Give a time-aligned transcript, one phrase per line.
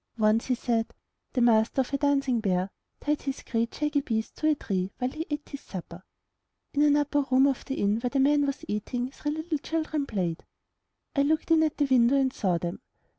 [0.17, 0.95] "Once/* he said,
[1.33, 5.11] *'the Master of a dancing bear tied his great shaggy beast to a tree while
[5.11, 6.01] he ate his supper.
[6.73, 10.07] In an upper room of the inn where the man was eating, three little children
[10.07, 10.43] played.
[11.15, 12.81] I looked in at the window and saw them.